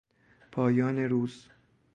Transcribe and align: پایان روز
پایان 0.51 0.97
روز 0.99 1.49